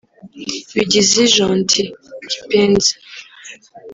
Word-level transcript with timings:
Bigizi 0.75 1.21
Gentil 1.35 1.87
(Kipenzi) 2.29 2.93